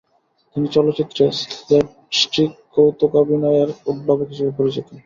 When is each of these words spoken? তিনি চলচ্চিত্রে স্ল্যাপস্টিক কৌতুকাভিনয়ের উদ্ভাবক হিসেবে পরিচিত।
তিনি 0.55 0.67
চলচ্চিত্রে 0.75 1.23
স্ল্যাপস্টিক 1.39 2.51
কৌতুকাভিনয়ের 2.73 3.69
উদ্ভাবক 3.91 4.27
হিসেবে 4.31 4.51
পরিচিত। 4.57 4.87